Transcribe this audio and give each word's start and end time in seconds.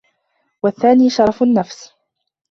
وَالثَّانِي 0.63 1.09
شَرَفُ 1.09 1.43
النَّفْسِ 1.43 1.93